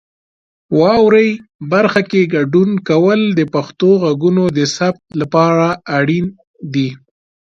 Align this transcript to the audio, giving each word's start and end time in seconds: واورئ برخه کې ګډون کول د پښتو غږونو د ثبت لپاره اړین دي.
واورئ 0.79 1.29
برخه 1.71 2.01
کې 2.09 2.21
ګډون 2.33 2.69
کول 2.89 3.21
د 3.39 3.41
پښتو 3.53 3.89
غږونو 4.03 4.43
د 4.57 4.59
ثبت 4.75 5.03
لپاره 5.21 5.67
اړین 5.97 6.25
دي. 6.73 6.89